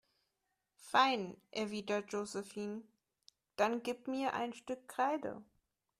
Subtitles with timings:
[0.89, 2.81] Fein, erwidert Josephine,
[3.55, 5.43] dann gib mir ein Stück Kreide.